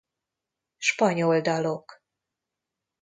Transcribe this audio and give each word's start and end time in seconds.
Spanyol 0.77 1.41
dalok 1.41 2.01